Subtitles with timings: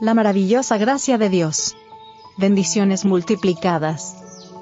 [0.00, 1.76] La maravillosa gracia de Dios.
[2.36, 4.16] Bendiciones multiplicadas.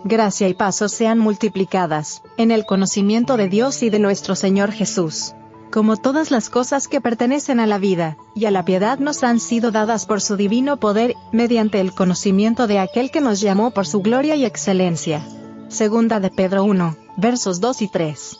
[0.04, 5.34] Gracia y paso sean multiplicadas, en el conocimiento de Dios y de nuestro Señor Jesús.
[5.70, 9.40] Como todas las cosas que pertenecen a la vida, y a la piedad nos han
[9.40, 13.86] sido dadas por su divino poder, mediante el conocimiento de aquel que nos llamó por
[13.86, 15.26] su gloria y excelencia.
[15.68, 18.38] Segunda de Pedro 1, versos 2 y 3.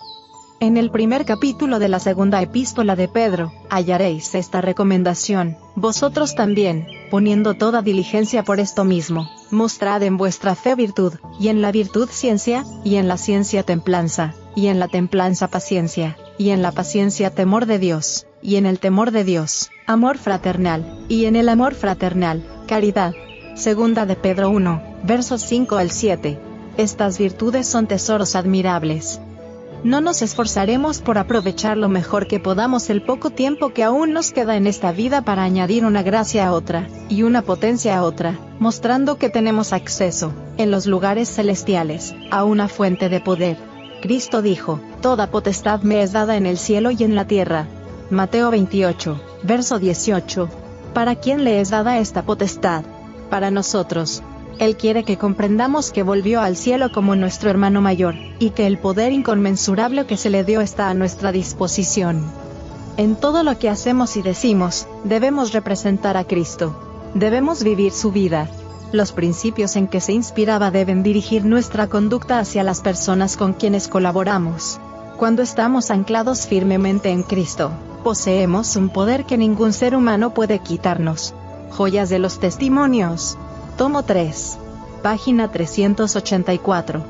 [0.63, 6.87] En el primer capítulo de la segunda epístola de Pedro, hallaréis esta recomendación, vosotros también,
[7.11, 12.09] poniendo toda diligencia por esto mismo, mostrad en vuestra fe virtud, y en la virtud
[12.09, 17.31] ciencia, y en la ciencia templanza, y en la templanza paciencia, y en la paciencia
[17.31, 21.75] temor de Dios, y en el temor de Dios, amor fraternal, y en el amor
[21.75, 23.15] fraternal, caridad.
[23.57, 26.39] Segunda de Pedro 1, versos 5 al 7.
[26.77, 29.21] Estas virtudes son tesoros admirables,
[29.85, 34.31] no nos esforzaremos por aprovechar lo mejor que podamos el poco tiempo que aún nos
[34.31, 38.39] queda en esta vida para añadir una gracia a otra, y una potencia a otra,
[38.61, 43.57] mostrando que tenemos acceso, en los lugares celestiales, a una fuente de poder.
[44.01, 47.67] Cristo dijo, Toda potestad me es dada en el cielo y en la tierra.
[48.11, 50.49] Mateo 28, verso 18.
[50.95, 52.85] ¿Para quién le es dada esta potestad?
[53.31, 54.23] Para nosotros,
[54.59, 58.79] él quiere que comprendamos que volvió al cielo como nuestro hermano mayor, y que el
[58.79, 62.23] poder inconmensurable que se le dio está a nuestra disposición.
[62.97, 66.77] En todo lo que hacemos y decimos, debemos representar a Cristo.
[67.15, 68.49] Debemos vivir su vida.
[68.93, 73.89] Los principios en que se inspiraba deben dirigir nuestra conducta hacia las personas con quienes
[73.89, 74.79] colaboramos.
[75.17, 77.71] Cuando estamos anclados firmemente en Cristo,
[78.05, 81.33] poseemos un poder que ningún ser humano puede quitarnos.
[81.71, 83.39] Joyas de los testimonios.
[83.77, 84.59] Tomo 3.
[85.03, 87.03] Página 384.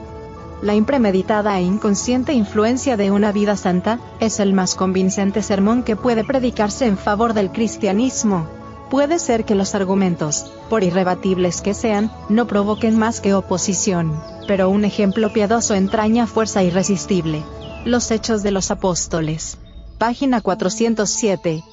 [0.63, 5.97] La impremeditada e inconsciente influencia de una vida santa, es el más convincente sermón que
[5.97, 8.47] puede predicarse en favor del cristianismo.
[8.91, 14.71] Puede ser que los argumentos, por irrebatibles que sean, no provoquen más que oposición, pero
[14.71, 17.43] un ejemplo piadoso entraña fuerza irresistible.
[17.85, 19.59] Los Hechos de los Apóstoles.
[19.99, 21.65] Página 407.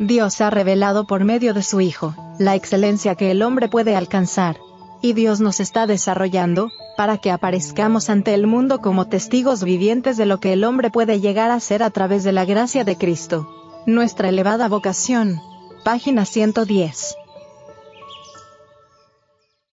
[0.00, 4.58] Dios ha revelado por medio de su Hijo, la excelencia que el hombre puede alcanzar.
[5.00, 10.26] Y Dios nos está desarrollando, para que aparezcamos ante el mundo como testigos vivientes de
[10.26, 13.48] lo que el hombre puede llegar a ser a través de la gracia de Cristo.
[13.86, 15.40] Nuestra elevada vocación.
[15.84, 17.16] Página 110.